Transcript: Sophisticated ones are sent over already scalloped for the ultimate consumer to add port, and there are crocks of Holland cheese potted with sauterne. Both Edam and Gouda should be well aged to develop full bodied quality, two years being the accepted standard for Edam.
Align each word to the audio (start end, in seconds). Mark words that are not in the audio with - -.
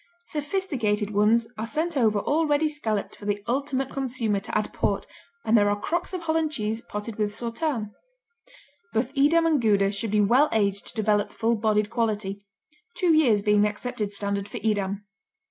Sophisticated 0.25 1.11
ones 1.11 1.45
are 1.59 1.67
sent 1.67 1.95
over 1.95 2.17
already 2.17 2.67
scalloped 2.67 3.15
for 3.15 3.25
the 3.25 3.43
ultimate 3.47 3.91
consumer 3.91 4.39
to 4.39 4.57
add 4.57 4.73
port, 4.73 5.05
and 5.45 5.55
there 5.55 5.69
are 5.69 5.79
crocks 5.79 6.11
of 6.11 6.21
Holland 6.21 6.51
cheese 6.51 6.81
potted 6.81 7.17
with 7.17 7.35
sauterne. 7.35 7.91
Both 8.93 9.11
Edam 9.13 9.45
and 9.45 9.61
Gouda 9.61 9.91
should 9.91 10.09
be 10.09 10.19
well 10.21 10.49
aged 10.51 10.87
to 10.87 10.95
develop 10.95 11.31
full 11.31 11.53
bodied 11.55 11.91
quality, 11.91 12.43
two 12.97 13.13
years 13.13 13.43
being 13.43 13.61
the 13.61 13.69
accepted 13.69 14.11
standard 14.11 14.49
for 14.49 14.57
Edam. 14.63 15.05